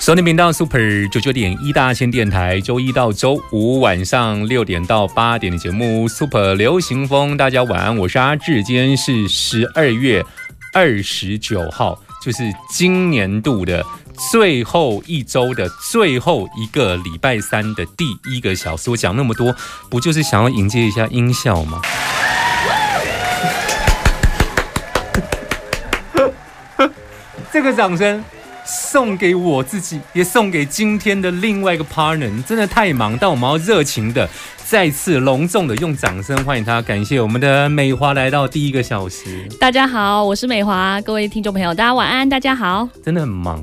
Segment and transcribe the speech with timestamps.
[0.00, 10.24] 收听频道 Super 九九点一大千电台，周一到周五晚上六点到八点的节目 Super 流行风，大家晚安，我是阿志，今天是十二月
[10.72, 12.38] 二十九号，就是
[12.70, 13.84] 今年度的
[14.32, 18.88] 最后一周的最后一个礼拜三的第一个小时。
[18.90, 19.54] 我讲那么多，
[19.90, 21.82] 不就是想要迎接一下音效吗？
[27.52, 28.24] 这个掌声。
[28.70, 32.42] 送给我自己，也送给今天的另外一个 partner。
[32.44, 34.28] 真的太忙，但我们要热情的。
[34.70, 39.44] 再次隆重的用掌声欢迎他，感谢我们的美华来到第一个小时。
[39.58, 42.88] 大家好，我是美华，各位听众朋友，大家晚安，大家好。
[43.04, 43.60] 真的很忙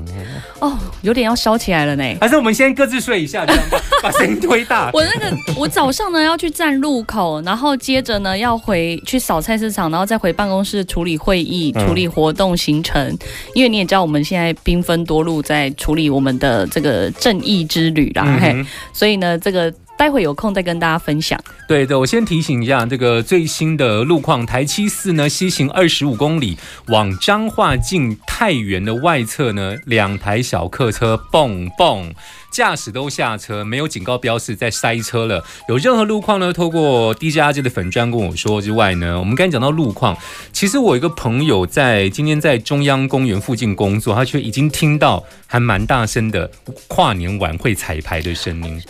[0.60, 2.04] 哦，哦，有点要烧起来了呢。
[2.20, 3.64] 还是我们先各自睡一下，这样
[4.02, 4.90] 把声音推大。
[4.92, 13.16] 我那个，我早上呢要去站路口，然后接着呢要回去扫菜市场，然后再回办公室处理会议、处理活动行程。
[13.54, 18.62] 因为你也知道，我们现在兵分多路在处理我们的这个正义之旅啦，嘿，
[18.92, 19.72] 所以呢，这个。
[19.98, 21.38] 待会有空再跟大家分享。
[21.66, 24.46] 对的，我先提醒一下这个最新的路况。
[24.46, 32.14] 台七四呢，西行二十五公里往彰化进太原的外侧呢，两台小客车蹦蹦，
[32.52, 35.44] 驾驶都下车，没有警告标示，在塞车了。
[35.68, 40.16] 有任何路况呢，透过 DJ 阿杰的粉砖跟我说之外呢，我们刚才讲到路况，
[40.52, 46.48] 其实我一个朋友在今天在中央公园附近工作，他却已经听到还蛮大声的
[46.86, 48.80] 跨年晚会彩排的声音。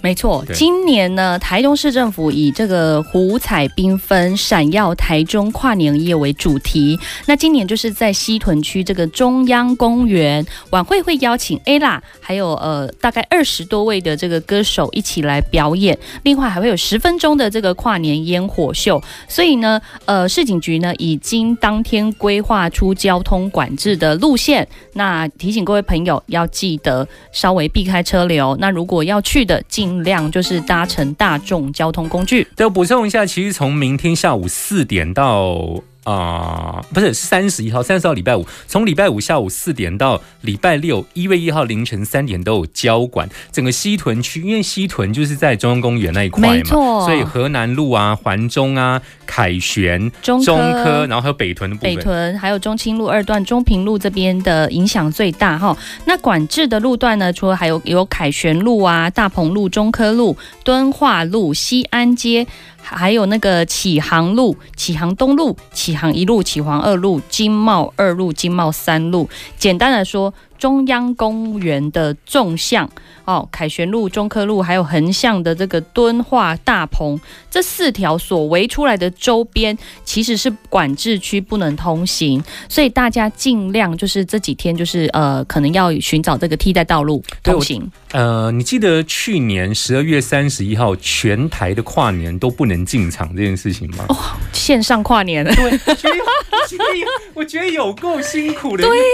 [0.00, 6.98] 没错，今年呢，台中市政府以这个五彩缤纷、闪耀台中跨年夜为主题。
[7.26, 15.98] 那今年就是在西屯区这个中央公园晚会，会邀请 ella，还有呃大概二十多位的这个歌手一起来表演。
[16.22, 19.02] 另外还会有十分钟的这个跨年烟火秀。
[19.28, 24.66] 所以呢，呃，市警局呢已经当天规划出交通管制的路线。
[24.92, 28.56] 那提醒各位朋友要记得稍微避开车流。
[28.60, 32.46] 那如果要去的，尽尽量就是搭乘大众交通工具。
[32.54, 35.82] 再，补充一下，其实从明天下午四点到。
[36.08, 43.28] 啊，不是三十一号，三十号礼拜五，从礼拜五下午四点到礼拜六一月一号凌晨三点都有交管。
[43.52, 55.76] 整个西屯区，因为西屯就是在中央公园那一块嘛，所以河南路啊、环中啊、凯旋、中科，然后还有北屯的部分，北屯还有中清路二段、中平路这边的影响最大哈。
[56.06, 62.46] 那管制的路段呢，除了还有有凯旋路啊、大鹏路、中科路、敦化路、西安街。
[62.96, 69.28] 还有那个启航路、启航东路、启航一路、启航二路、金茂二路、金茂三路。
[69.56, 70.32] 简单来说。
[70.58, 72.90] 中央公园的纵向
[73.24, 77.18] 哦，凯旋路、中科路，还有横向的这个敦化、大棚
[77.50, 82.42] 这四条所围出来的周边，其实是管制区，不能通行。
[82.68, 87.90] 所以大家尽量就是这几天就是呃，可能要寻找这个替代道路通行。
[88.12, 94.06] 呃，你记得去年十二月三十一号全台的跨年都不能进场这件事情吗？
[94.08, 94.16] 哦，
[94.52, 96.14] 线上跨年，对，我觉得
[97.34, 98.82] 我觉得有够辛苦的。
[98.88, 99.04] 对呀，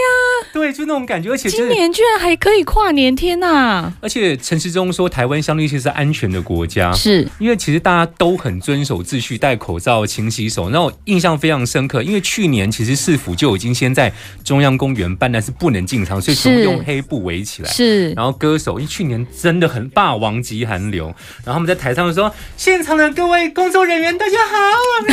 [0.53, 1.34] 对，就那种感觉。
[1.35, 3.93] 而且今年居然还可以跨年，天呐！
[4.01, 10.71] 而且陈时中说，台湾相对其是安全的国家，是因为其实大家都很遵守秩序，戴口罩、勤洗手。
[10.71, 14.13] 那我印象非常深刻，因为去年其实市府就已经先在
[14.45, 17.69] 中央公园办，但是不能进场，所以全部用黑布围起来。
[17.69, 21.07] 是，然后歌手，因为去年真的很霸王级寒流，
[21.45, 24.57] 然后他们在台上说：“现场的各位工作人员，大家好。”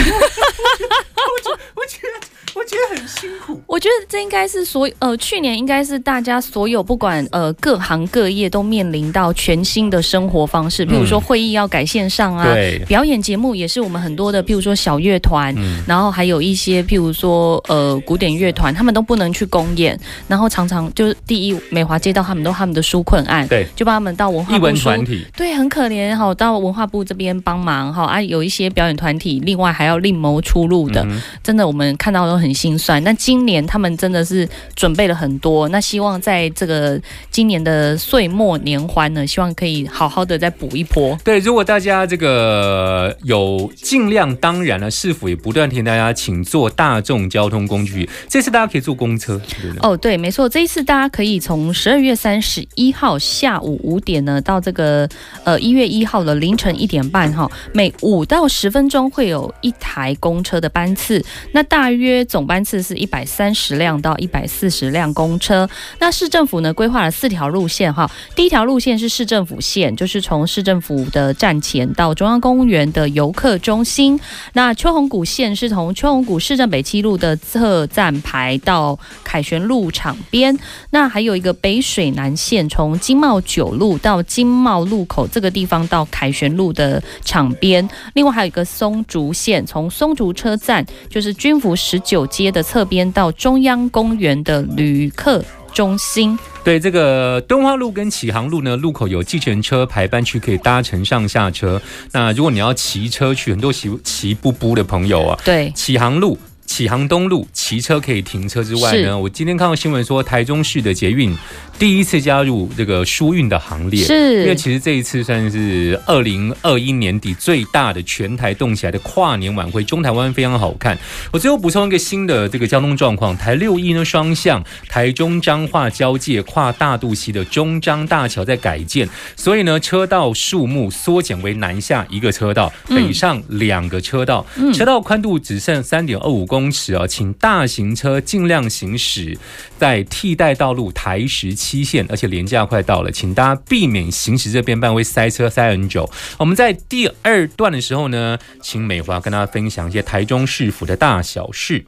[1.18, 2.28] 我觉，我觉得。
[2.54, 3.62] 我觉得很辛苦。
[3.66, 12.46] 我觉得这应该是所呃，去年应该是大家所有不管呃各行各业都面临到全新的生活方式，比如说会议要改线上啊，
[12.88, 15.56] 表演节目也是我们很多的，譬如说小乐团，
[15.88, 19.98] 然后还有一些譬如说呃古典乐团，他们都不能去公演，
[20.28, 31.08] 然后常常就是第一美华接到他们都他们的纾困案，对，就帮他们到文化部团体，对，很可怜哈，到文化部这边帮忙哈啊，有一些表演团体另外还要另谋出路的，
[31.42, 32.42] 真的我们看到都。
[32.42, 37.00] 很心酸，那今年他们真的是准备了很多，那希望在这个
[37.30, 41.18] 今年的岁末年欢呢，希望可以好好的再补一波。
[41.24, 48.10] 对，如果大家这个有尽量，当然了，市府也不断提醒大家，请坐大众交通工具。
[48.28, 49.80] 这次大家可以坐公车，对对？
[49.82, 55.08] 哦，对，没错，这一次大家可以从十二月三十一号下午五点呢，到这个
[55.44, 65.70] 呃一月一号的凌晨一点半哈，每五到十分钟会有一台公车的班次，那大约总班次是一百三十辆到一百四十辆公车。
[66.00, 74.20] 那市政府呢规划了四条路线哈，第一条路线是市政府线，就是从市政府的站前到中央公园的游客中心。
[74.54, 80.58] 那秋红谷线是从秋红谷市政北七路的侧站牌到凯旋路场边。
[80.90, 87.88] 那还有一个北水南线，从金茂九路到金茂路口这个地方到凯旋路的场边。
[88.14, 96.38] 另外还有一个松竹线，从松竹车站就是军服十九街的侧边到中央公园的旅客中心。
[96.64, 101.82] 对，这个敦化路跟启航路呢，路口有计程车排班区可以搭乘上下车。
[102.12, 106.38] 那如果你要骑车去，很多骑骑步步的朋友啊，对，启航路。
[106.72, 111.36] 启航东路骑车可以停车之外呢，我今天看到新闻说，台中市的捷运
[111.78, 120.98] 第一次加入这个疏运的行列，是因为其实这一次算是二零二一年底最大的全台动起来的跨年晚会，中台湾非常好看。
[121.34, 139.38] 我最后补充一个新的这个交通状况，台六一呢双向台中彰化交界跨大肚溪的中彰大桥在改建，所以呢车道数目缩减为南下一个车道，嗯北上两个车道，嗯车道宽度只剩三点二五公尺哦，请大型车尽量行驶
[139.80, 146.10] 在替代道路台十七线，而且廉价快到了，请大家避免行驶这边半会塞车塞很久。
[146.38, 151.86] 我们在第二段的时候呢，请美华跟大家分享一些台中市府的大小事。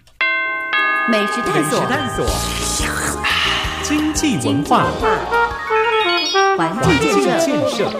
[1.12, 2.25] 美食探索，探索，
[3.84, 4.88] 经济文化，
[6.58, 7.92] 环境建设，建设。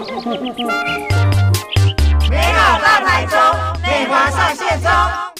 [2.30, 3.38] 美好大台中，
[3.82, 5.33] 美华上线中。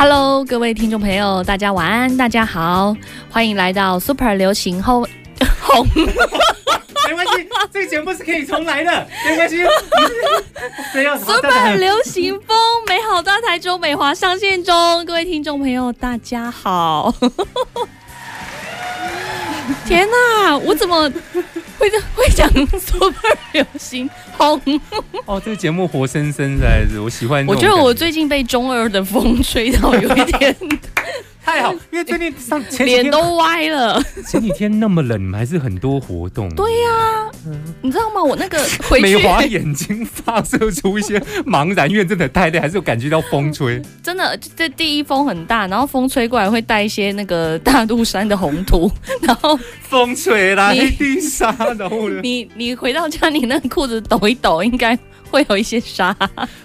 [0.00, 2.96] Hello，各位听众朋友，大家晚安，大家好，
[3.30, 5.06] 欢迎来到 Super 流行后
[5.60, 9.58] 红没关系，这个节目是可以重来的，没关系。
[11.22, 12.56] Super 流行风
[12.88, 17.14] 美好大台中美华上线中，各位听众朋友，大家好。
[19.84, 21.12] 天哪，我怎么
[21.80, 22.48] 会讲会讲
[22.78, 24.60] Super 流行红？
[25.24, 27.74] 哦，这个节目活生生的，我喜欢我觉得。
[27.74, 30.54] 我最近被中二的风吹到有一点
[31.50, 34.00] 太好，因为最近上前几天脸都歪了。
[34.24, 36.48] 前几天那么冷，你们还是很多活动。
[36.54, 37.28] 对呀、
[37.82, 38.22] 你知道吗？
[38.22, 38.56] 我那个
[38.88, 43.82] 回去美华眼睛发射出一些茫然，因为真的太累，还是有感觉到风吹。
[44.00, 48.90] 真的，这第一风很大，然后风吹过来会带一些那个大肚山的红土，
[49.22, 52.20] 然后风吹来你地沙，然后呢？
[52.22, 54.96] 你你回到家，你那个裤子抖一抖，应该
[55.30, 56.16] 会有一些沙。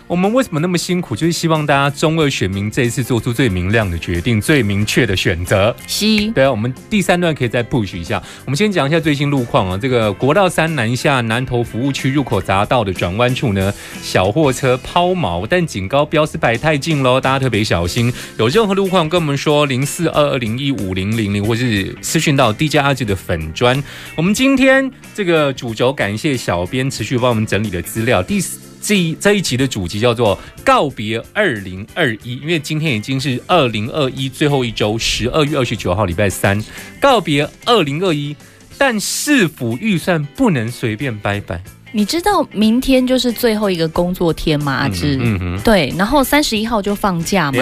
[0.07, 1.15] 我们为什么那么辛苦？
[1.15, 5.75] 就是希望大家中二选民这一次做出最明亮的决定，最明确的选择。
[5.87, 8.21] 是对啊，我们第三段可以再 push 一下。
[8.45, 9.75] 我们先讲一下最新路况啊。
[9.75, 18.13] 这个国道三南下南投服务区入口匝道的转弯处呢，小货车抛锚，但警告标示摆太近喽，大家特别小心。
[18.37, 23.83] 有任何路况跟我们说零四二二零一五零零零，或是私讯到 DJ 阿 G 的粉砖。
[24.15, 28.21] 我们今天这个主轴感谢小编持续帮我们整理的资料。
[28.21, 28.59] 第四。
[28.85, 36.63] 这一这一集的主题叫做告别二零二一，因为今天已经是二零二一最后一周，十二月二十九号礼拜三，
[37.01, 38.35] 告别二零二一，
[38.77, 41.63] 但市府预算不能随便拜拜。
[41.95, 44.73] 你知道明天就是最后一个工作天吗？
[44.73, 47.59] 阿志、嗯哼，对，然后三十一号就放假嘛。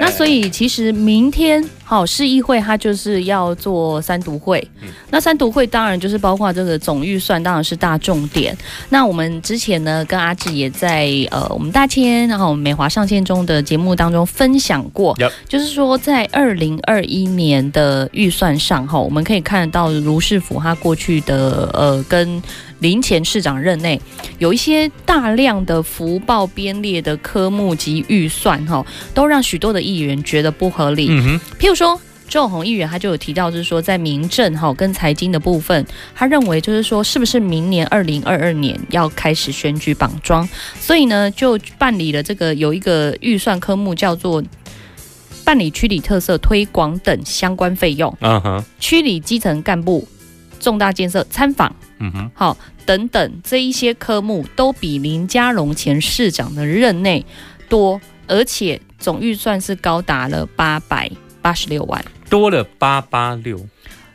[0.00, 4.88] 那所以其实明天好市议会它就是要做三读会，嗯。
[5.10, 8.56] 那三读会当然就是包括这个总预算，当然是大重点。
[8.90, 15.16] 那我们之前呢跟阿志也在呃我们大千然后美华上线中的节目当中分享过。
[15.48, 22.40] 就是说在二零二一年的预算上哈，我们可以看得到卢市府他过去的呃跟
[22.84, 23.98] 林前市长任内
[24.38, 31.06] 有一些大量的福报编列的科目及预算哈，都让许多的议员觉得不合理。
[31.08, 31.98] 嗯哼，譬如说，
[32.28, 35.82] 周永红议员他就有提到，就是说在民政哈跟财经的部分，
[36.14, 40.46] 他认为就是说，是不是明年二零二二年要开始选举绑桩，
[40.78, 44.44] 所以呢就办理了这个有一个预算科目叫做
[45.42, 50.06] 办理区里特色推广等相关费用，嗯哼，区里基层干部
[50.64, 51.70] 重大建设参访。
[51.98, 52.56] 嗯哼，好，
[52.86, 57.24] 等等这一些科目，都比林佳龙前市长的任内
[57.68, 61.10] 多，而且总预算是高达了八百
[61.42, 62.02] 八十六万。
[62.30, 63.60] 多了八八六，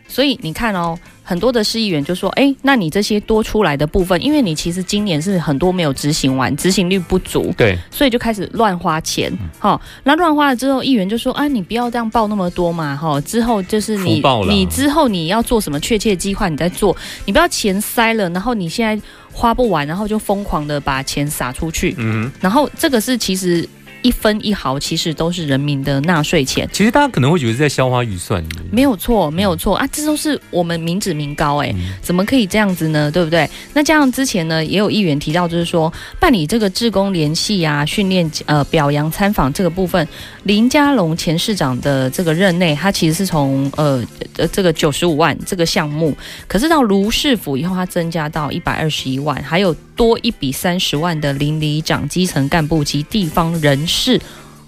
[0.07, 0.97] 所以你看哦，
[1.29, 9.31] 很多的市议员就说：“哎，那你这些多出来的部分，因为你其实今年是很多没有执行完，执行率不足，对，所以就开始乱花钱。
[9.59, 18.99] 好，那乱花了之后，议员就说：啊，你不要这样报那么多嘛，哈，之后就是你你之后你要做什么确切计划，你再做，你不要钱塞了，然后你现在
[19.31, 22.31] 花不完，然后就疯狂的把钱撒出去，嗯哼。
[22.41, 23.69] 然后这个是其实
[24.01, 29.87] 一分一毫其实都是人民的纳税钱。”其实大家可能会觉得是在消化预算，没有错，没有错啊！
[29.91, 33.11] 这都是我们民脂民膏哎、嗯怎么可以这样子呢？
[33.11, 33.47] 对不对？
[33.73, 40.07] 那加上之前呢，也有议员提到，就是说办理这个志工联系啊、训练呃表扬参访这个部分，
[40.43, 44.03] 林佳龙前市长的这个任内，他其实是从呃
[44.37, 46.15] 呃这个九十五万这个项目，
[46.47, 54.17] 可是到卢市府以后，他增加到一百二十一万，还有多一笔三十万的邻里长、基层干部及地方人士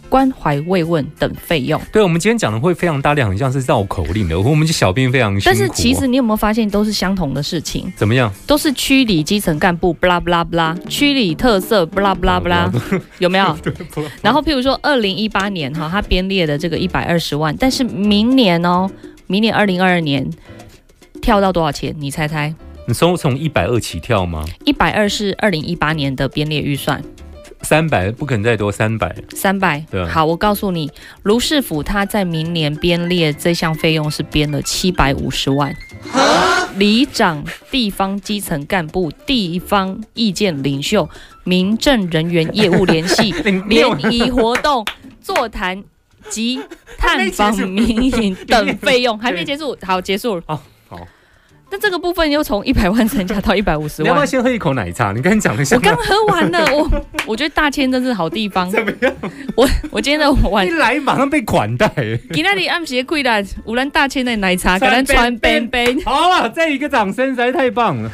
[0.09, 1.81] 关怀慰问等费用。
[1.89, 8.29] 对，我们今天讲的会非常大量，很像是绕口令的，我们这小编非常辛苦、但是其实你有没有发现，都是相同的事情，怎么样？
[8.45, 12.69] 都是区里基层干部，不啦不啦不啦，区里特色，不啦不啦不啦，
[13.19, 13.57] 有没有？
[14.21, 18.91] 然后譬如说，二零一八年哈，他编列的这个一百二十万，但是明年哦，
[19.27, 20.29] 明年二零二二年
[21.21, 21.95] 跳到多少钱？
[21.97, 22.53] 你猜猜？
[22.91, 24.43] 你从从一百二起跳吗？
[24.65, 27.01] 一百二是二零一八年的编列预算，
[27.61, 29.15] 三百不可能再多，三百。
[29.33, 29.81] 三百。
[29.89, 30.01] 对。
[30.01, 30.09] 啊。
[30.09, 30.91] 好，我告诉你，
[31.23, 35.73] 卢市府他在明年编列这项费用是编了七百五十万。
[36.75, 41.09] 里长、地方基层干部、地方意见领袖、
[41.45, 43.31] 民政人员业务联系、
[43.69, 44.85] 联谊活动、
[45.21, 45.81] 座谈
[46.29, 46.59] 及
[46.97, 49.17] 探访民营 等费用。
[49.17, 50.61] 还没结束，好，结束了。
[51.71, 54.25] 那这个部分又从一百万增加到一百五十 你要不要。
[54.25, 55.13] 先喝一口奶茶？
[55.13, 58.69] 你刚才讲的像我刚喝完了， 我我觉得大千真是好地方。
[58.71, 59.13] 怎么样？
[59.55, 61.89] 我我今天的晚一来马上被款待。
[62.33, 65.97] 今天里暗时开啦，有咱大千的奶茶给咱传杯杯。
[66.03, 68.11] 好啊，再一个掌声，实在太棒了。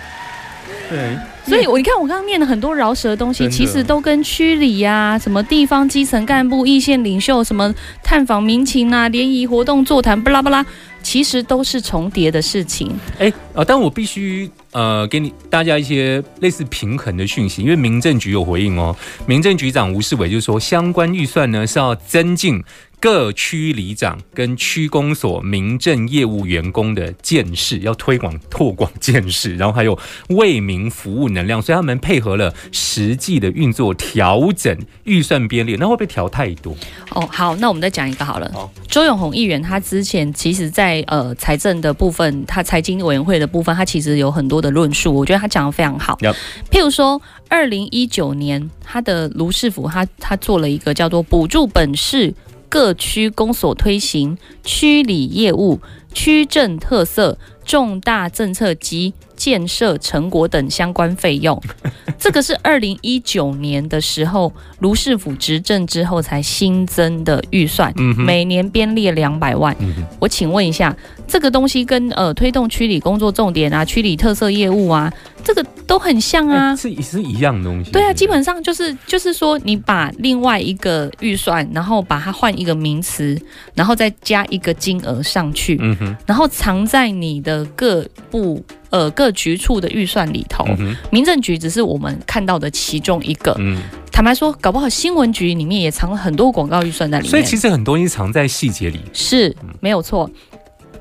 [0.89, 7.73] 对，所以我你看，我刚刚念了很多饶舌的东西，其实都跟区里呀、什么地方基层干部、一线领袖、什么
[8.03, 10.65] 探访民情啊、联谊活动、座谈，巴拉巴拉，
[11.01, 12.91] 其实都是重叠的事情。
[13.17, 18.95] 哎，呃，但我必须呃给你大家一些类似平衡的讯息，因为民政局有回应哦。
[19.25, 22.61] 民政局长吴世伟就说，相关预算呢是要增进
[22.99, 29.97] 各区里长跟区公所民政业务员工的见识，要推广拓广见识，然后还有
[30.29, 36.75] 为民服务能量，所以他们配合了实际的运作，调整预算编列，那会不会调太多？
[37.11, 38.51] 哦，好，那我们再讲一个好了。
[38.53, 46.17] 好周永红议员他之前其实在呃财政的部分，他财经委员会的部分，他其实有很多的论述，我觉得他讲的非常好。
[46.21, 46.35] Yep
[46.71, 52.33] 譬如说，二零一九年他的卢市府他他做了一个叫做补助本市
[52.69, 55.79] 各区公所推行区里业务、
[56.13, 61.61] 区政特色、重大政策及建设成果等相关费用。
[62.17, 69.75] 这个是二零一九年的时候，卢市府执政之后才新增的预算，嗯每年编列两百万。
[69.79, 70.95] 嗯我请问一下，
[71.27, 75.13] 这个东西跟呃推动区里工作重点啊、区里特色业务啊，
[75.47, 76.71] 这个都很像啊。
[76.71, 77.89] 哎是是一样的东西。
[77.91, 83.39] 对啊，基本上就是就是说，你把另外一个预算，然后把它换一个名词，
[83.73, 90.65] 然后再加一个金额上去，嗯哼，然后藏在你的各部呃各局处的预算里头。
[90.77, 93.55] 嗯，民政局只是我们看到的其中一个。
[93.57, 93.81] 嗯。
[94.11, 97.29] 坦白说，搞不好新闻局里面也藏了很多广告预算在里面。
[97.29, 98.99] 所以其实很多东西藏在细节里。
[99.13, 100.29] 是没有错。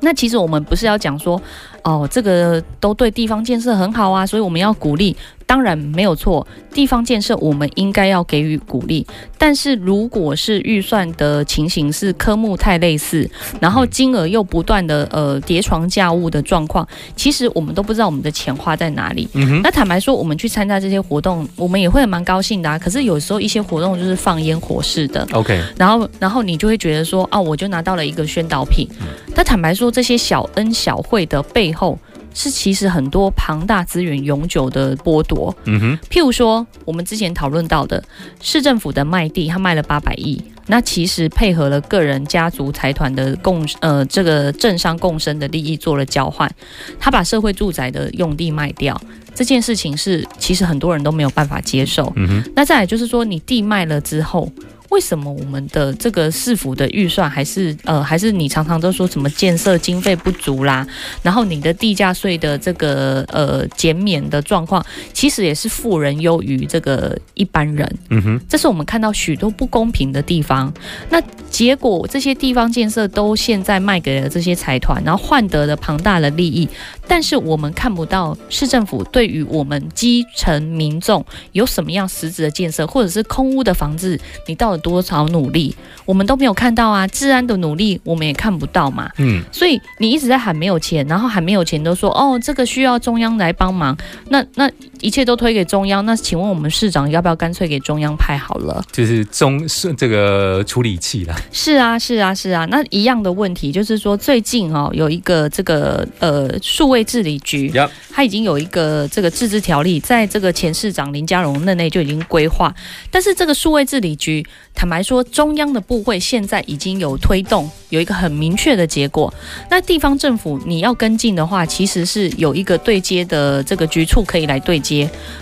[0.01, 1.41] 那其实我们不是要讲说，
[1.87, 5.17] 哦，这个都对地方建设很好啊，所以我们要鼓励。
[5.49, 9.07] 当然没有错，地方建设我们应该要给予鼓励。
[9.39, 19.29] 但是如果是预算的情形是科目太类似，然后金额又不断的呃叠床架屋的状况，其实我们都不知道我们的钱花在哪里。
[19.63, 22.77] 那坦白说，我们去参加这些活动，我们也会蛮高兴的啊。
[22.77, 28.89] 可是有时候一些活动就是放烟火式的，OK，然后，然后你就会觉得说，哦，我就拿到了一个宣导品。
[29.01, 31.99] 嗯但坦白说，这些小恩小惠的背后，
[32.35, 35.55] 是其实很多庞大资源永久的剥夺。
[35.65, 38.03] 嗯哼，譬如说，我们之前讨论到的
[38.41, 46.51] 市政府的卖地，他卖了八百亿，那其实配合了个人、家族、财团的共呃这个政商共生的利益做了交换，
[46.99, 49.01] 他把社会住宅的用地卖掉。
[49.35, 52.11] 这件事情是其实很多人都没有办法接受。
[52.17, 54.51] 嗯哼，那再来就是说，你地卖了之后，
[54.91, 60.87] 为什么我们的这个市府的预算还是呃，还是你常常都说什么建设经费不足啦，
[61.23, 70.73] 然后你的地价税的这个呃减免的状况，其实也是富人优于这个一般人，嗯哼，这是我们看到许多不公平的地方。
[71.11, 76.69] 那结果这些地方建设都现在卖给了这些财团，然后换得了庞大的利益，
[77.09, 87.07] 但是我们看不到市政府对于我们基层民众有什么样实质的建设，或者是空屋的房子，你到了多少努力，我们都没有看到啊。
[87.09, 89.11] 治安的努力我们也看不到嘛。
[89.19, 93.97] 嗯，所以你一直在喊没有钱，然后喊没有钱都说哦，这个需要中央来帮忙，
[94.29, 96.05] 那那一切都推给中央。
[96.07, 98.85] 那请问我们市长要不要干脆给中央派好了？
[98.93, 101.35] 就是中是这个处理器啦。
[101.53, 102.65] 是啊，是啊，是啊。
[102.67, 107.73] 那一样的问题就是说，最近哦有一个这个呃数位治理局
[108.13, 112.75] 它已经有一个这个自治条例，在这个前市长林佳荣任内就已经规划。
[113.11, 119.33] 但是这个数位治理局，坦白说，中央的部会现在已经有推动，有一个很明确的结果。
[119.71, 124.86] 那地方政府你要跟进的话，其实是有一个对接的这个局处可以来对接，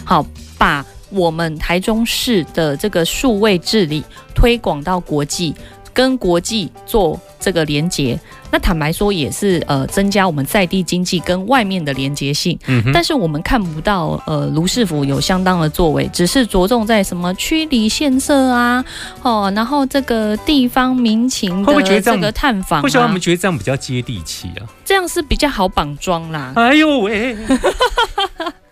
[0.04, 0.24] 好
[0.56, 4.02] 把我们台中市的这个数位治理
[4.34, 5.54] 推广到国际，
[5.92, 8.18] 跟国际做这个连接。
[8.50, 12.56] 那坦白说，也是呃增加我们在地经济跟外面的连接性。
[12.66, 18.84] 嗯，但是我们看不到呃卢市府有相当的作为，只是着重在什么区里县社啊，
[19.22, 24.62] 哦，然后这个地方民情的这个探访、啊，为什么我们觉得这样比较接地气啊？
[24.84, 26.52] 这样是比较好绑桩啦。
[26.54, 27.36] 哎呦喂！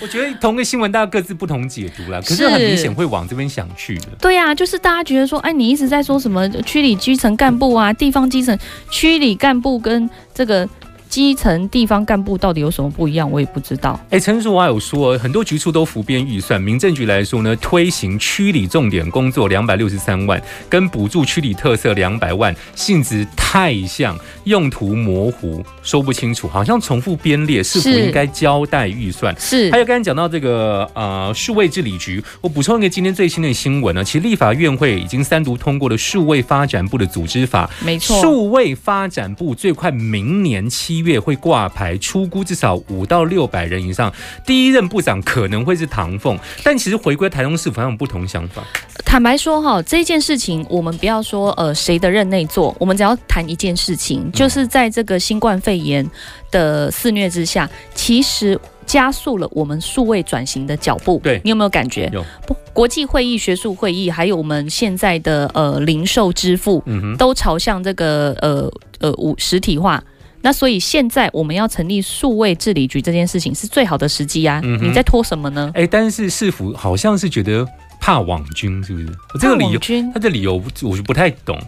[0.00, 4.08] 我觉得同个新闻大家各自不同解读啦，可是很明显会往这边想去的。
[4.20, 8.58] 对呀、就是大家觉得说，哎，你一直在说什么区里基层干部啊，地方基层
[8.90, 10.68] 区里干部跟这个
[11.16, 13.32] 基层地方干部到底有什么不一样？
[13.32, 13.98] 我也不知道。
[14.10, 16.60] 哎，陈淑华有说，很多局处都浮编预算。
[16.60, 29.34] 民政局来说呢，推行区里重点工作两百六十三万，跟补助区里特色两百万，性质太像，用途模糊，说不清楚，好像重复编列，是否应该交代预算？
[29.40, 44.12] 是还有刚才讲到这个呃数位治理局，我补充一个今天最新的新闻呢，其实立法院会已经三读通过了数位发展部的组织法，没错，数位发展部最快明年七月会挂牌，出估至少五到六百人以上。
[44.44, 48.62] 第一任部长可能会是唐凤，但其实回归台中市府，好像有不同想法。
[49.04, 56.04] 坦白说哈，这件事情我们不要说呃谁的任内做，我们只要谈一件事情，就是在这个新冠肺炎
[56.50, 61.20] 的肆虐之下，其实加速了我们数位转型的脚步。
[61.22, 62.10] 对你有没有感觉？
[62.12, 70.02] 有不，国际会议、学术会议，还有我们现在的呃零售支付，嗯，都朝向这个呃呃五实体化。
[70.46, 74.60] 那所以现在我们要成立数位治理局这件事情是最好的时机啊！
[74.62, 75.72] 嗯你在拖什么呢？
[75.74, 77.66] 哎，但是市府好像是觉得
[77.98, 79.08] 怕网军，是不是？
[79.34, 81.58] 我这个理由，军他的理由我就不太懂。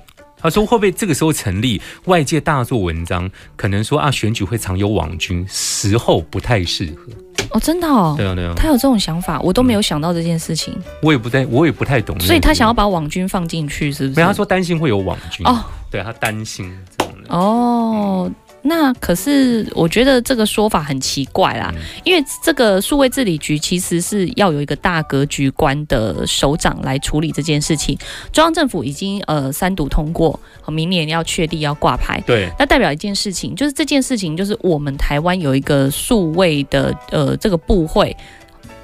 [0.40, 7.12] 他说会不会这个时候成立，外界大做文章，可能说啊选举会常有网军，时候不太适合。
[7.50, 12.16] 哦，真的哦，对啊对啊，他有这种想法，我都没有想到这件事情，我也不太我也不太懂。
[12.20, 14.20] 所以他想要把网军放进去，是不是？
[14.20, 15.44] 没有，他说担心会有网军。
[15.44, 17.34] 哦对他担心这种的。
[17.34, 18.30] 哦。
[18.62, 27.96] 那可是我觉得这个说法很奇怪啦，嗯因为这个数位治理局其实是要有一个大格局观的首长来处理这件事情。
[28.32, 38.14] 中央政府已经呃三读通过，明年要确定要挂牌，对，那代表一件事情，就是这件事情就是我们台湾有一个数位的呃这个部会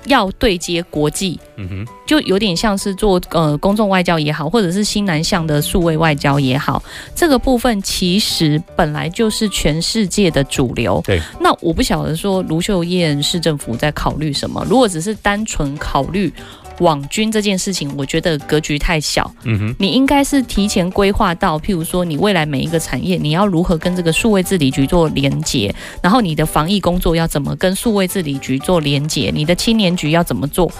[0.06, 6.82] 要对接国际，嗯哼，就有点像是做呃公众外交也好，或者是新南向的数位外交也好，
[7.14, 11.00] 这个部分其实本来就是全世界的主流。
[11.04, 14.64] 对，那我不晓得说卢秀燕市政府在考虑什么。
[14.68, 16.32] 如果只是单纯考虑
[16.78, 19.30] 网军这件事情，我觉得格局太小。
[19.44, 30.70] 嗯哼，你应该是提前规划到，譬如说你未来每一个产业，你要如何跟这个数位治理局做连接，然后你的防疫工作要怎么跟数位治理局做连接，你的青年局要怎么做，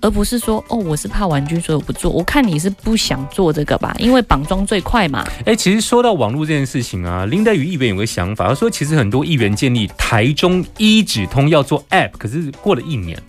[0.00, 2.10] 而不是说哦，我是怕玩具，所以我不做。
[2.10, 5.24] 我看你是不想做这个吧，因为绑桩最快嘛。
[5.44, 13.20] 哎，其实说到网络这件事情啊，林黛宇议员有个想法，他说其实很多议员建立台中一指通要做 App，可是过了一年，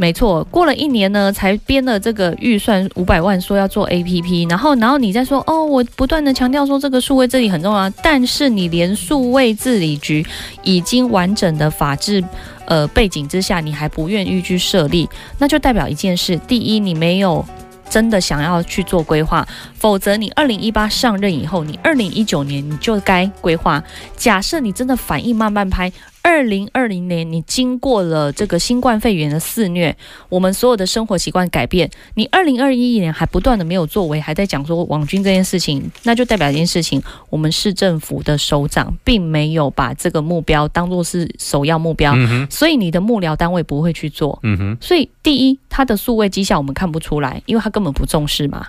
[0.00, 10.24] 没错，过了一年呢，才编了这个预算五百万，说要做 APP，然后，然后你再说哦，我不断的强调说这个数位治理很重要，但是你连数位治理局
[10.62, 12.24] 已经完整的法制
[12.64, 17.44] 呃背景之下，你还不愿意去设立，那就代表一件事：第一，你没有
[17.90, 23.84] 真的想要去做规划，否则你二零一八上任以后，你二零一九年你就该规划。
[24.16, 29.96] 假设你真的反应慢慢拍，二零二零年你经过了这个新冠肺炎的肆虐，
[30.28, 44.38] 我们所有的生活习惯改变，你二零二一年还不断的没有作为，还在讲说网军这件事情，那就代表一件事情，我们市政府的首长并没有把这个目标当做是首要目标，嗯哼，所以你的幕僚单位不会去做。
[44.42, 48.68] 嗯哼，所以第一，他的数位绩效我们看不出来，因为他根本不重视嘛。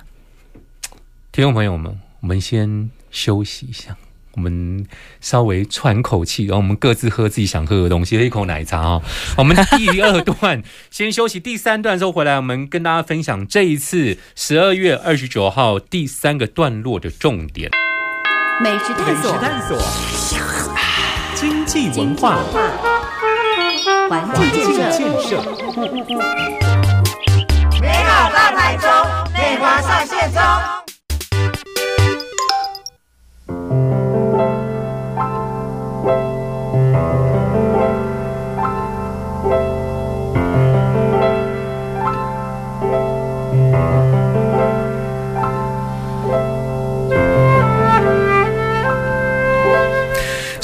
[1.31, 3.95] 听众朋友们，我们先休息一下，
[4.33, 4.85] 我们
[5.19, 9.01] 稍微喘口气，然后我们各自喝自己想喝的东西，喝一口奶茶啊、
[9.37, 17.69] 我们第二段先休息，第三段之后回来，我们跟大家分享这一次十二月二十九号第三个段落的重点。
[18.61, 19.77] 美食探索，探索，
[21.33, 22.37] 经济文化，
[24.07, 25.41] 环境建设，设，
[27.81, 28.87] 美好大台中，
[29.33, 30.80] 内华上线中。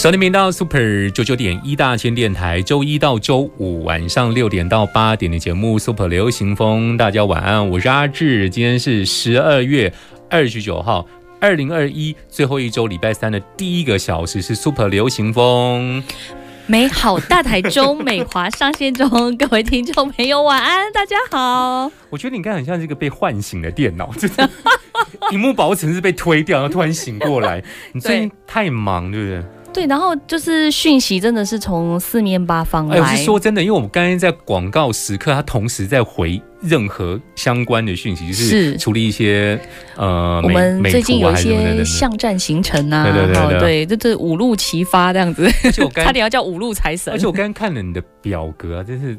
[0.07, 9.91] 收听频道 Super 九九点一大千电台，周一到周五晚上六点到八点的节目 Super 流行风，大家晚安，我是阿志，今天是十二月
[10.29, 11.05] 二十九号。
[11.41, 16.01] 二零二一最后一周，礼拜三的第一个小时是 Super 流行风。
[16.67, 21.91] 美好大台中，美华上线中，各位听众朋友晚安，大家好。
[22.09, 24.49] 我觉得你刚才很像这个被唤醒的电脑，真的，
[25.29, 27.61] 屏幕保护层是被推掉，然后突然醒过来。
[27.91, 29.43] 你最近太忙，对不对？
[29.77, 33.15] 对，然后就是讯息真的是从四面八方哎，我来。
[33.15, 39.59] 是说真的，因为我们刚刚在广告时刻，他同时在回任何相关的讯息，就是是处理一些
[39.95, 47.19] 呃，我们最近有一些巷战行程啊，对对对就是五路齐发这样子，而且我 差点要叫五路财神而。
[47.19, 49.15] 且我刚刚看了你的表格啊，就是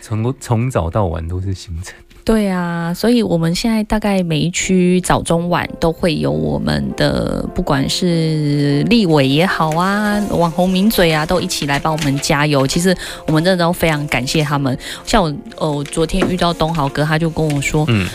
[0.00, 1.94] 从从早到晚都是行程。
[2.28, 12.66] 对啊，所以我们现在大概每一区早中晚都会有我们的，不管是立委也好啊，网红名嘴啊，都一起来帮我们加油。
[12.66, 12.94] 其实
[13.26, 14.78] 我们真的都非常感谢他们。
[15.06, 18.06] 像我，呃，我昨天遇到东豪哥，他就跟我说，嗯，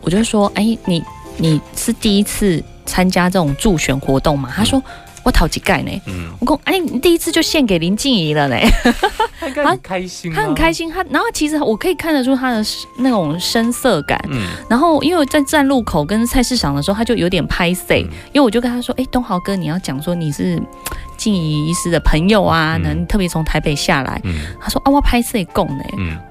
[0.00, 1.04] 我就说，哎，你
[1.36, 4.50] 你是第一次参加这种助选活动吗？
[4.56, 4.82] 他说。
[5.22, 5.90] 我讨几盖呢？
[6.06, 8.56] 嗯，我讲，哎，你第一次就献给林静怡了呢。
[9.40, 10.72] 他开心、啊，他很开。
[10.72, 12.64] 心，他然后其实我可以看得出他的
[12.98, 14.18] 那种深色感。
[14.30, 20.62] 嗯，然后因为我在站路口跟菜市场的时候，他就有点拍 C，、嗯因为我就跟他说：“哎，东豪哥，你要讲说你是
[21.16, 24.20] 静怡医师的朋友啊，嗯能、特别从台北下来。
[24.24, 25.84] 嗯他说：“啊，我拍 C 供呢。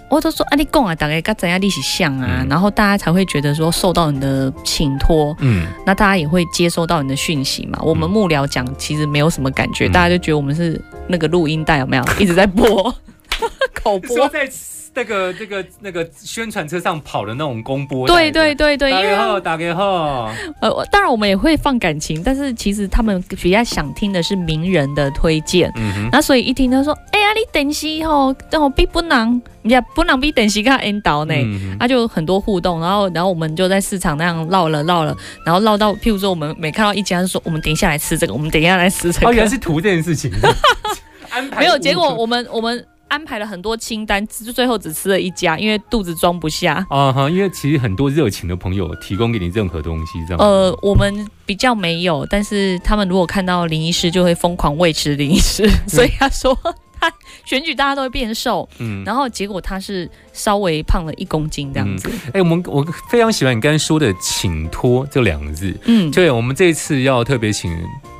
[0.09, 2.47] 嗯我都说：“啊，你讲啊，大概跟怎样历史像啊、嗯。
[2.49, 7.79] 然后大家才会觉得说受到你的请托，嗯，那大家也会接收到你的讯息嘛。
[7.83, 9.91] 我们幕僚讲其实没有什么感觉，嗯。
[9.91, 12.03] 大家就觉得我们是那个录音带有没有？
[12.19, 12.93] 一直在播。
[13.73, 14.27] 口播？
[14.29, 14.49] 在
[14.93, 18.49] 那个那个那个宣传车上跑的那种公播，对对。
[18.59, 25.71] 对对，打给后，打给后，呃，当然我们也会放感情，但是其实他们比较想听的是名人的推荐。
[25.75, 31.33] 嗯哼，那所以一听他说，哎呀，你等西吼，然后比不能，也不能比等西看引导呢。
[31.35, 39.27] 嗯他、就有很多互动，然后，然后我们就在市场那样绕了绕了，然后绕到，譬如说，我们每看到一家就说，我们等一下来吃这个，我们等一下来吃这个。
[39.27, 40.31] 哦，原来是图这件事情，
[41.29, 46.85] 安排没有，无结果我们我们安排了很多清单，最最后只吃了一家，因为肚子装不下。
[46.89, 50.39] 啊哈，因为其实很多热情的朋友提供给你任何东西，这样。
[50.39, 56.57] 呃，我们比较没有，但是他们如果看到林医师，就会疯狂喂吃林医师， 所以他说
[57.01, 57.11] 他
[57.45, 62.11] 选举大家都会变瘦，嗯，然后结果他是稍微胖了一公斤这样子。
[62.33, 65.75] 哎、我们我非常喜欢你刚才说的“请托”这两个字。
[65.85, 67.71] 嗯，对，我们这一次要特别请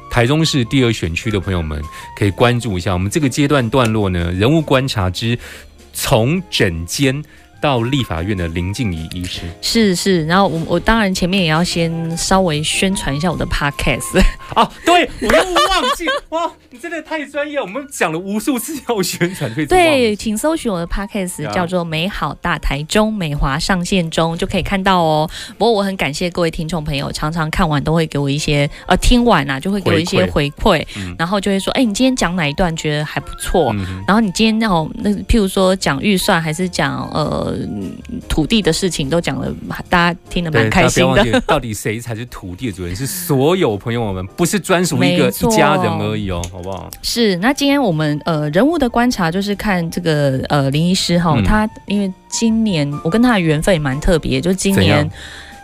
[0.10, 1.82] 台中市第二选区的朋友们
[2.18, 5.38] 可以关注一下，我们这个阶段段落呢，人物观察之
[5.94, 7.24] 从枕间
[7.62, 9.42] 到立法院的林静怡医师。
[9.62, 14.22] 是是，然后我我当然前面也要先稍微宣传一下我的 podcast，
[14.56, 25.30] 哦，对，我又忘记哇，你真的太专业，我们讲了无数次要宣传，可以对，请搜寻我的 podcast 啊叫做“美好大台中美华上线中”，就可以看到哦。
[25.58, 31.16] 不过我很感谢各位听众朋友，常常看完都会给我一些呃听完啊，就会给我一些回馈，嗯。
[31.18, 33.72] 然后就会说，哎，你今天讲哪一段觉得还不错？
[33.74, 37.49] 嗯然后你今天哦，那譬如说讲预算还是讲呃
[38.28, 39.54] 土地的事情，都讲了，
[39.90, 42.96] 大家听得蛮，开心的到底谁才是土地的主人？
[42.96, 46.90] 是所有朋友们，不是专属一个一家人而已哦，好不好？
[47.02, 55.10] 是，那今天我们呃人物的观察就是看这个呃林医师哈，嗯他因为今年我跟他的缘分也蛮特别，就今年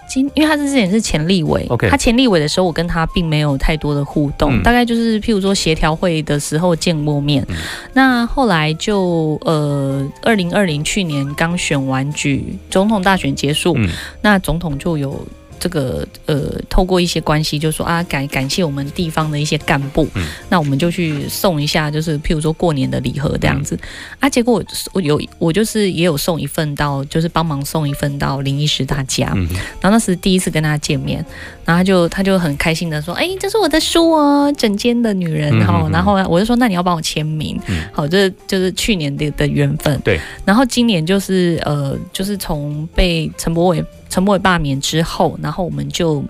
[0.08, 7.46] 今因为他是之前是前立委 OK 他前立委的时候，我跟他并没有太多的互动，嗯大概就是譬如说协调会的时候见过面。
[7.50, 7.56] 嗯
[7.94, 13.90] 那后来就呃，二零二零去年刚选完举，总统大选结束，嗯
[14.22, 15.26] 那总统就有。
[15.60, 23.88] 这个呃，透过一些关系，就说啊，感感谢我们地方的一些干部，嗯那我们就去送一下，就是譬如说过年的礼盒这样子、嗯
[24.22, 24.30] 啊。
[24.30, 24.64] 结果我
[24.94, 29.48] 我有我就是也有送一份到，就是帮忙送一份到林医师他家，嗯
[29.82, 31.26] 然后那时第一次跟他见面，
[31.64, 35.66] 然后他就他就很开心的说：“哎、这是我的书哦，整间的女人。
[35.66, 37.60] 哈然后我就说：“那你要帮我签名。
[37.68, 40.00] 嗯好，这就是去年的的缘分。
[40.04, 43.84] 对，然后今年就是呃，就是从被陈柏伟
[44.16, 46.24] 陈柏伟罢免之后，然后我们就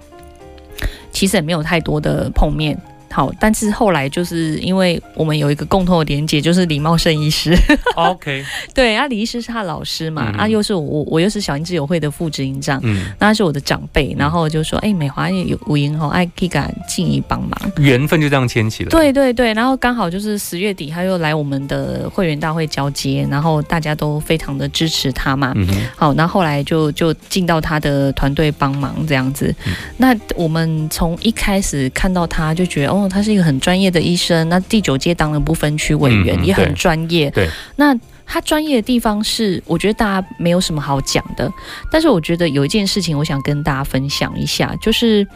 [1.12, 2.76] 其实也没有太多的碰面。
[3.16, 7.58] 好，但是后来就是因为我们有一个共同的连结，就是李茂盛医师。
[7.96, 8.44] OK，
[8.76, 12.78] 对啊，李医师是他老师嘛，嗯啊，又是我我又是小英之友会的副执行长。
[12.84, 17.72] 嗯，那他是我的长辈，然后就说：“哎、美华也有吴英吼，爱可以给他尽一帮忙。
[17.78, 25.54] 缘分就这样牵起了。，对对对，然后刚好就是十月底，他又来我们的会员大会交接，然后大家都非常的支持他嘛。
[25.56, 29.56] 嗯，好，那后来就就进到他的团队帮忙这样子。
[29.66, 34.48] 嗯那我们从一开始看到他就觉得，哦，他是一个很专业的医生。
[34.50, 37.30] 那第九届当了不分区委员，嗯也很专业。
[37.32, 41.52] 对，那他专业的地方是，我觉得大家没有什么好讲的。
[41.92, 45.28] 但是我觉得有一件事情，我想跟大家分享一下，就是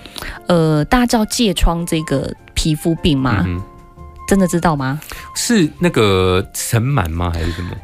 [0.47, 3.43] 呃，大家知道疥疮这个皮肤病吗？
[3.47, 3.61] 嗯，
[4.27, 4.99] 真的知道吗？
[5.35, 7.31] 是那个尘螨吗？
[7.31, 7.75] 还是什么？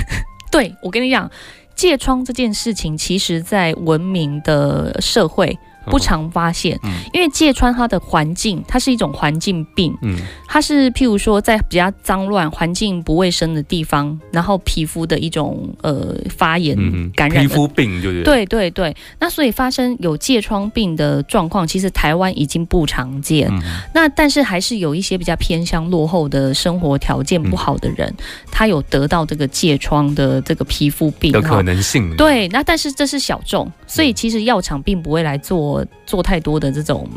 [0.50, 1.30] 对，我跟你讲，
[1.76, 6.90] 疥疮这件事情，其实在文明的社会不常发现，嗯。
[7.12, 10.16] 因为疥疮它的环境，它是一种环境病，嗯。
[10.46, 16.76] 它是譬如说在比较脏乱、环境不卫生的地方，然后皮肤的一种呃发炎
[17.14, 17.48] 感染的。
[17.48, 23.48] 皮肤病就是。，对对对，那所以发生有疥疮病的状况，其实台湾已经不常见。
[23.50, 23.62] 嗯。
[23.92, 28.12] 那但是还是有一些比较偏向落后的生活条件不好的人，
[28.50, 35.73] 他有得到这个疥疮的这个皮肤病的可能性。，对，那但是这是小众，所以其实药厂并不会来做
[36.04, 37.08] 做太多的这种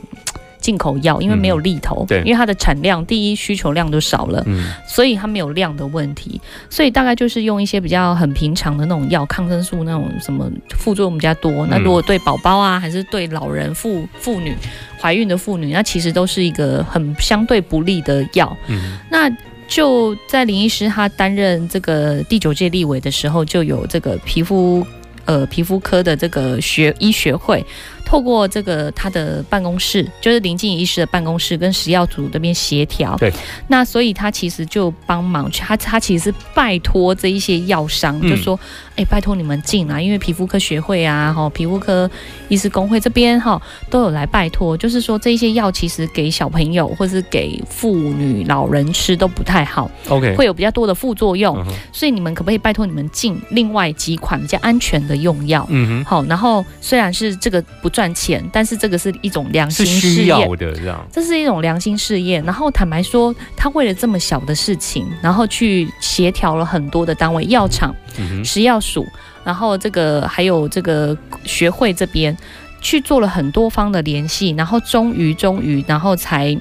[0.59, 2.19] 进口药，因为没有利头，对。
[2.19, 4.71] 因为它的产量第一需求量都少了，嗯。
[4.87, 6.39] 所以它没有量的问题，
[6.69, 11.67] 所以大概就是用一些比较很平常的那种药，抗生素那种什么副作用比较多。
[11.67, 14.55] 那如果对宝宝啊，还是对老人、妇妇女、
[14.99, 18.55] 怀孕的妇女，那其实都是一个很相对不利的药。
[18.67, 18.97] 嗯。
[19.11, 19.29] 那
[19.67, 24.85] 就在林医师他担任这个第九届立委的时候，就有这个皮肤
[25.25, 27.65] 呃皮肤科的这个学医学会，
[28.07, 33.17] 透过这个他的办公室，就是林静怡医师的办公室跟食药组这边协调。
[33.17, 33.29] 对，
[33.67, 38.29] 那所以他其实就帮忙去，他他其实是拜托这一些药商，嗯。
[38.29, 38.57] 就说，
[38.95, 42.09] 哎、拜托你们进来，因为皮肤科学会啊，哈，皮肤科
[42.47, 55.65] 医师工会这边哈都有来拜托，就是说这一些药其实给小朋友或是给妇女、老人吃都不太好，，OK，会有比较多的副作用，嗯所以你们可不可以拜托你们进另外几款比较安全的用药？
[55.69, 56.05] 嗯哼。
[56.05, 61.03] 好，然后虽然是这个不赚钱，但是这个是一种良心事业需要，的这样。
[61.11, 62.39] 这是一种良心事业。
[62.41, 69.03] 然后坦白说，他为了这么小的事情，然后去协调了很多的单位，药厂、嗯，食药署，
[69.43, 72.37] 然后这个还有这个学会这边
[72.81, 76.55] 去做了很多方的联系，然后终于终于，然后才。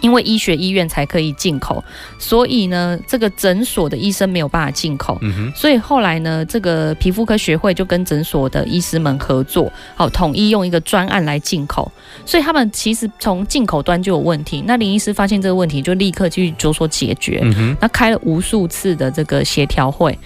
[0.00, 1.82] 因为医学医院才可以进口，
[2.18, 11.90] 所以呢，这个诊所的医生没有办法进口，嗯哼，所以后来呢，这个皮肤科学会就跟诊所的医师们合作，好，统一用一个专案来进口。
[12.24, 17.40] 所以他们其实从进口端就有问题，那林医师发现这个问题，就立刻去着手解决。
[17.42, 20.18] 嗯哼，那开了无数次的这个协调会。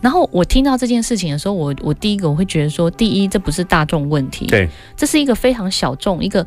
[0.00, 4.66] 然后我听到这件事情的时候，我我第一个我会觉得说，第一，这不是大众问题，对，
[4.96, 6.46] 这是一个非常小众，一个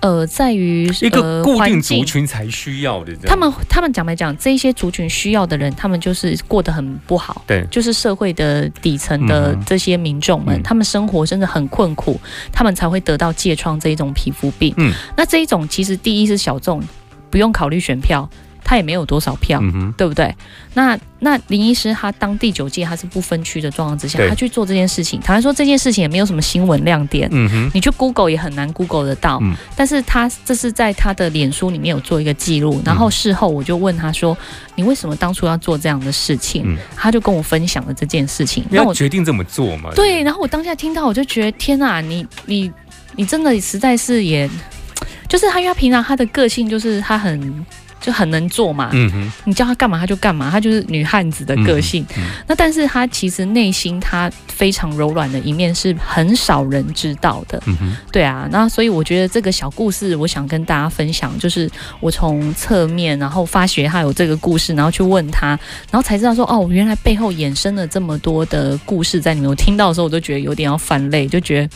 [0.00, 3.12] 呃，在于一个呃固定族群才需要的。
[3.24, 7.66] 他们他们讲没讲，这一些族群需要的人，他们就是过得很不好，对。
[7.70, 10.62] 就是社会的底层的这些民众们，嗯。
[10.62, 12.20] 他们生活真的很困苦，
[12.52, 14.72] 他们才会得到疥疮这一种皮肤病。
[14.76, 16.80] 嗯，那这一种其实第一是小众，
[17.28, 18.28] 不用考虑选票，
[18.68, 19.58] 他也没有多少票。
[19.62, 20.34] 嗯，对不对？
[20.74, 34.36] 那那林医师他当第九届他是不分区的状况之下，他去做这件事情，坦白说这件事情也没有什么新闻亮点，嗯，你去 Google 也很难 Google 得到，嗯但是他这是在他的脸书里面有做一个记录，然后事后我就问他说
[34.76, 39.90] ：“你为什么当初要做这样的事情？”嗯他就跟我分享了这件事情，那我决定这么做嘛。
[39.94, 42.70] 对，然后我当下听到我就觉得天哪，你你
[43.16, 44.48] 你真的实在是也，
[45.28, 47.64] 就是他，因为他平常他的个性就是他很
[48.00, 52.02] 就很能做嘛，嗯哼，你叫她干嘛她就干嘛，她就是女汉子的个性。
[52.16, 57.60] 嗯嗯那但是她其实内心她非常柔软的一面是很少人知道的。
[57.66, 65.48] 嗯哼，对啊，那所以我觉得这个小故事，我想跟大家分享，就是我从侧面，然后发觉他有这个故事，然后去问他，
[65.90, 69.48] 然后才知道说，哦，原来背后衍生了这么多的故事在里面。
[69.48, 71.70] 我听到的时候，我都觉得有点要翻泪，就觉得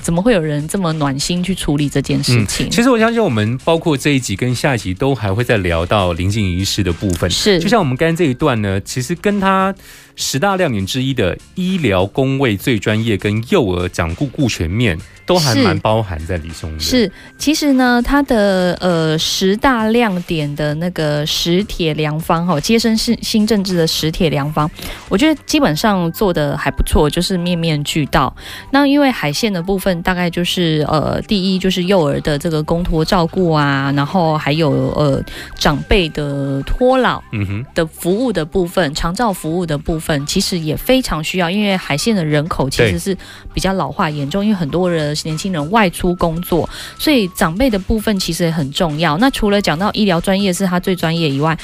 [0.00, 2.68] 怎么会有人这么暖心去处理这件事情？
[2.68, 7.28] 嗯其实我相信我们包括这一集跟下一集都还会再聊到临近仪式的部分。
[7.30, 9.74] 是，就像我们刚才这一段呢，其实跟他
[10.16, 16.80] 十大亮点之一的医疗工位最专业跟幼儿掌顾顾全面，都还蛮包含在里中的。
[16.80, 24.70] 是，其实呢，它的呃十大亮点的那个十铁良方哈，接生是新政治的十铁良方，
[25.08, 28.34] 我觉得基本上做的还不错，就是面面俱到。
[28.70, 35.22] 那因为海线的部分，大概就是呃，第一就是幼儿的这个公托照顾啊，然后还有呃
[35.58, 37.22] 长辈的托老。
[37.32, 43.16] 嗯哼，的服务的部分，长照服务的部分，其实也非常需要，因为海线的人口其实是
[43.52, 49.18] 比较老化严重，因为很多人年轻人外出工作，所以长辈的部分其实也很重要。
[49.18, 51.58] 那除了讲到医疗专业是他最专业以外，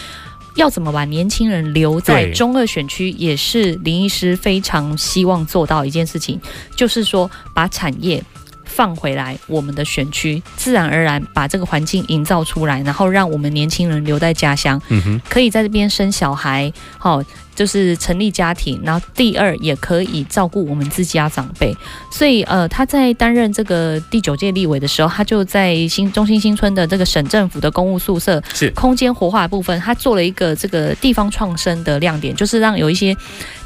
[0.57, 6.41] 要怎么把年轻人留在中二选区，也是林医师非常希望做到一件事情，
[6.75, 8.23] 就是说把产业。
[8.65, 17.23] 放回来我们的选区，自然而然把这个环境营造出来，然后让我们年轻人留在家乡，嗯，可以在这边生小孩，好、
[17.55, 18.81] 就是成立家庭。
[18.83, 21.75] 然后第二，也可以照顾我们自家长辈。
[22.11, 33.17] 所以，呃，他在担任这个第九届立委的时候，他就在新中心新村的这个省政府的公务宿舍是空间活化的部分，他做了一个这个地方创生的亮点，就是让有一些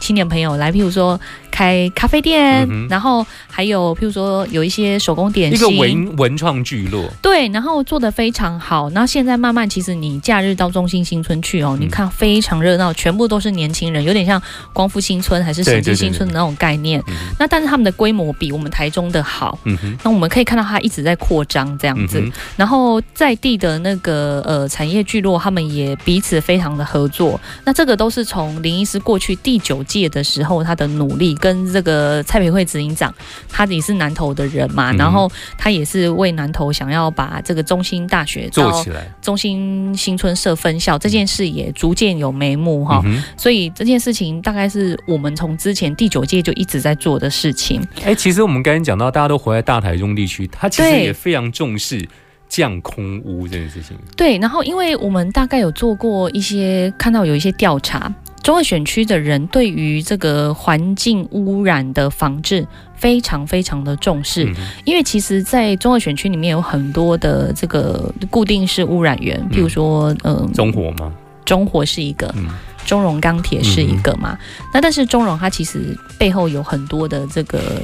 [0.00, 1.18] 青年朋友来，譬如说
[1.50, 8.88] 开咖啡店，嗯然后还有譬如说有一些手工点一个心，文文创聚落，对，然后做的非常好。
[8.90, 14.40] 然后现在慢慢，其实你假日到中心新村去哦，嗯你看非常热闹，全部都是年轻人，有点像
[14.72, 17.02] 光复新村还是审对对对计新村的那种概念。
[17.38, 19.58] 那但是他们的规模比我们台中的好。
[19.64, 27.38] 嗯哼，那我们可以看到它一直在扩张这样子，嗯，然后在地的那个呃产业聚落，他们也彼此非常的合作。
[27.64, 33.12] 那这个都是从林医师过去第九届的时候他的努力，跟这个蔡培慧执行长，
[33.48, 43.02] 他也是南投的人嘛，嗯然后他也是为南投想要把这个中心大学到做起来，中心新村设分校这件事也逐渐有眉目哈。
[43.04, 47.80] 嗯，所以这件事情大概是我们从之前第九届就一直在做的事情。
[48.04, 52.06] 哎，其实我们刚才讲到，大家都活在大台中地区，他其实也非常重视
[52.48, 53.96] 降空屋这件事情。
[54.16, 71.12] 对，然后因为我们大概有做过一些，看到有一些调查，中二选区的人对于这个环境污染的防治非常非常的重视，嗯因为其实，在中二选区里面有很多的这个固定式污染源，譬如说，嗯、中火吗？
[71.44, 72.48] 中火是一个，嗯，
[72.86, 74.38] 中融钢铁是一个嘛。
[74.72, 77.82] 那但是中融它其实背后有很多的这个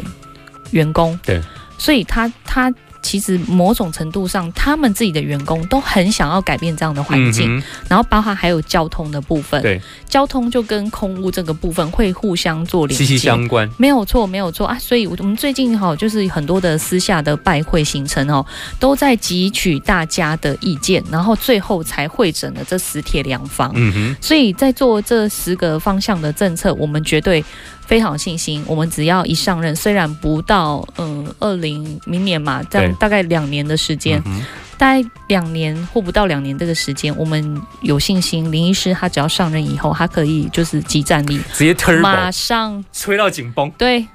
[0.71, 1.43] 员工，对，
[1.77, 13.69] 所以他他其实某种程度上，他们自己的员工都很想要改变这样的环境，嗯然后包含还有交通的部分，对，交通就跟空污这个部分会互相做连接，息息相关。
[13.77, 14.79] 没有错，没有错啊！
[14.79, 18.45] 所以，我们最近哈、就是很多的私下的拜会行程哦，
[18.79, 23.73] 都在汲取大家的意见，然后最后才会诊了这十铁良方。
[23.75, 27.45] 嗯哼，所以在做这十个方向的政策，我们绝对
[27.93, 28.65] 非常有信心。
[28.67, 34.43] 我们只要一上任，虽然不到嗯二零明年嘛，这样大概两年的时间，嗯
[34.79, 44.07] 大概两年或不到两年这个时间，我们有信心，林医师他只要上任以后，他可以就是集战力，直接 turbo 马上吹到紧绷，对。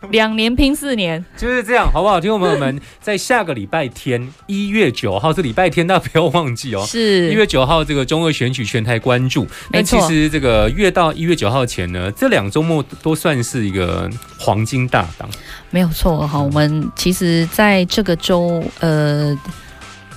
[0.10, 2.20] 两年拼四年，就是这样，好不好？
[2.20, 6.84] 听众朋友们，在下个礼拜天，一月九号是礼拜天，大家不要忘记哦。
[6.86, 9.46] 是一月九号，这个中二选举全台关注。
[9.72, 14.08] 那其实这个月到一月九号前呢，这两周末都算是一个
[14.38, 15.28] 黄金大档。
[15.70, 16.40] 没有错哈。
[16.40, 19.36] 我们其实在这个周，呃，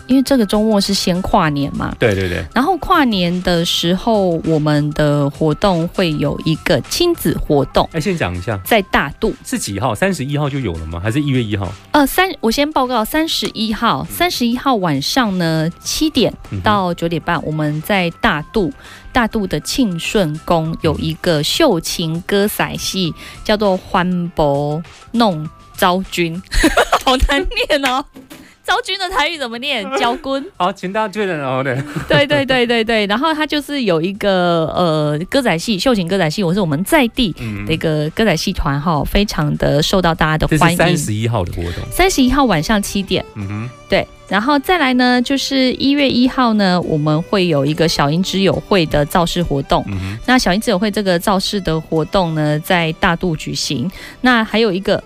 [0.07, 9.33] 因为这个周末是先跨年嘛，对对对，然后跨年的时候，我们的活动会有一个亲子活动，哎，先讲一下在大肚。
[9.45, 9.93] 是几号？
[9.95, 10.99] 三十一号就有了吗？
[10.99, 11.71] 还是一月一号？
[11.91, 16.33] 呃，三，我先报告，三十一号，三十一号晚上呢，七点
[16.63, 18.71] 到九点半，我们在大肚。
[19.13, 26.41] 大肚的庆顺宫有一个秀琴歌仔戏，叫做《欢伯弄昭君》，
[27.03, 28.05] 好难念哦。
[28.71, 29.83] 昭君的台语怎么念？
[29.99, 30.45] 焦君。
[30.55, 31.61] 好，请大家确认哦。
[31.61, 31.75] 对，
[32.07, 40.97] 对对对对对，然后他就是有一个呃歌仔戏，秀琴歌仔戏，我是我们在地嗯的一个歌仔戏团哈，非常的受到大家的欢迎三。
[40.97, 41.83] 十一号的活动。
[41.91, 49.83] 三十一号晚上七点，嗯哼，对然后再来呢，就是一月一号呢，我们会有一个小英之友会的造势活动。
[49.89, 53.91] 嗯，那小英之友会这个造势的活动呢，在大肚举行。
[54.21, 55.03] 那还有一个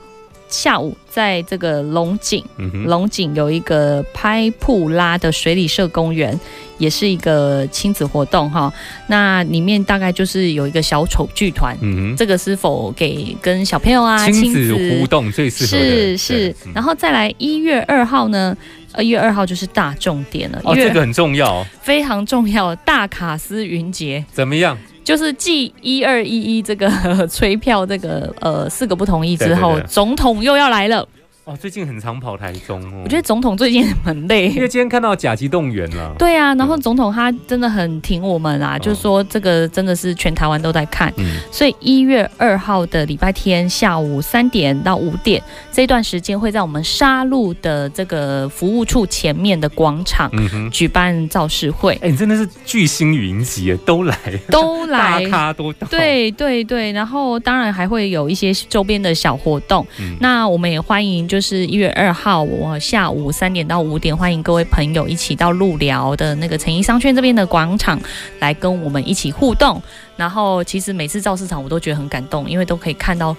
[0.48, 2.44] 下午，在这个龙井，
[2.86, 6.40] 龙井有一个拍普拉的水里社公园，
[6.78, 8.72] 也是一个亲子活动哈。
[9.08, 11.76] 那里面大概就是有一个小丑剧团。
[11.82, 18.56] 嗯哼，这个是否给跟小朋友啊亲子互动最适合的，是是然后再来一月二号呢，
[18.92, 24.78] 呃，一月二号就是大重点了，哦，这个很重要，非常重要，大卡斯云节怎么样？
[25.06, 26.90] 就是继一二一一这个
[27.30, 31.08] 催票这个呃四个不同意之后，对对对总统又要来了。
[31.46, 41.38] 哦，最近很常跑台中哦，我觉得总统最近很累，因为今天看到甲级动员了，对啊，然后总统他真的很挺我们啦，嗯就是说这个真的是全台湾都在看，嗯。
[41.52, 45.40] 所以一月二号的礼拜天下午三点到五点
[45.72, 50.32] 这段时间会在我们沙鹿的这个服务处前面的广场
[50.72, 54.18] 举办造势会，哎，你真的是巨星云集耶，都来，
[54.50, 55.24] 都来。
[55.24, 55.30] 大。
[55.30, 59.86] 咖都到，对对对，然后当然还会有一些周边的小活动。
[60.00, 68.00] 嗯，那我们也欢迎，就是一月二号，我下午三点到五点，欢迎各位朋友一起到路聊的那个诚毅商圈这边的广场
[68.40, 69.82] 来跟我们一起互动。
[70.18, 73.36] 然后其实每次造市场我都觉得很感动，因为都可以看到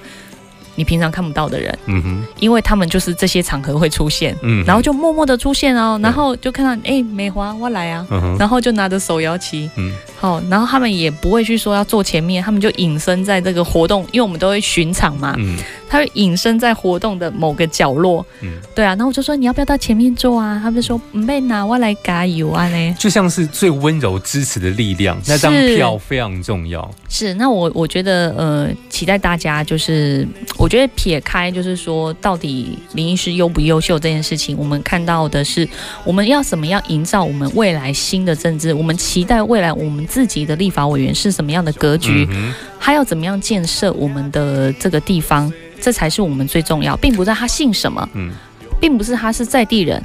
[0.74, 9.90] 你平常看不到的人，嗯哼，因为他们就是这些场合会出现，嗯，然后就默默的出现哦，然后就看到哎、美华我来啊，嗯，然后就拿着手摇旗，嗯。
[10.18, 15.58] 好，然后他们也不会去说要坐前面，他们就隐身在这个活动，因为我们都会巡场嘛，嗯
[15.88, 18.24] 他会隐身在活动的某个角落。
[18.40, 20.58] 嗯，对啊，然后我就说你要不要到前面坐啊？
[20.62, 22.94] 他们就说唔被拿，我来加油啊嘞。
[22.98, 30.26] 就像是最温柔支持的力量，那张票非常重要，是，那我我觉得呃，期待大家就是，
[30.56, 35.68] 我觉得撇开就是说，到底林医师优不优秀这件事情，我们看到的是
[36.04, 48.32] 我们要怎么样营造我们未来新的政治，我们期待未来我们自己的立法委员是什么样的格局，嗯还要怎么样建设我们的这个地方，这才是我们最重要，并不是他姓什么，嗯
[48.78, 50.02] 并不是他是在地人，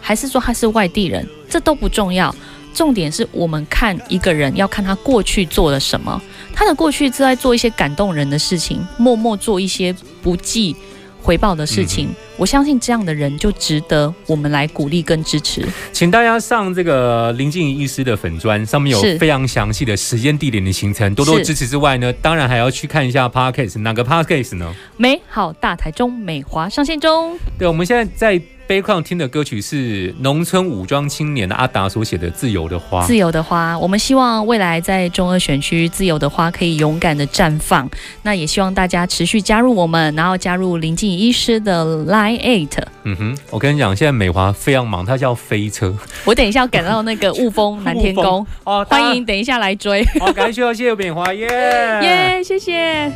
[0.00, 2.34] 还是说他是外地人，这都不重要。
[2.74, 6.20] 重点是我们看一个人要看他过去做了什么，
[6.52, 10.76] 他的过去是在做一些感动人的事情，默默做一些不计
[11.20, 12.10] 回报的事情。
[12.40, 15.62] 我相信这样的人就值得我们来鼓励跟支持。
[15.92, 24.74] 请大家上这个林静怡医师的粉砖，上面有非常详细的时间、地点的行程，多多支持之外呢，当然还要去看一下 podcast，哪个 podcast 呢？
[24.96, 27.38] 美好大台中，美华上线中。
[27.58, 28.40] 对，我们现在在
[28.70, 33.02] 悲况听的歌曲是农村武装青年的阿达所写的《自由的花》。
[33.04, 37.90] 自由的花，我们希望未来在中二选区，自由的花可以勇敢的绽放。
[38.22, 42.80] 那也希望大家持续加入我们，然后加入林静怡医师的 Line Eight。
[43.02, 45.92] 嗯哼，我跟你讲，现在美华非常忙，她叫飞车
[46.24, 50.04] 我等一下要赶到那个雾峰南天宫， 哦，欢迎等一下来追。
[50.20, 51.48] 好，感谢谢谢美华耶
[52.02, 53.10] 耶谢谢。